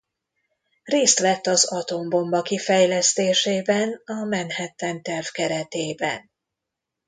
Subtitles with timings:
[0.83, 6.31] Részt vett az atombomba kifejlesztésében a Manhattan terv keretében.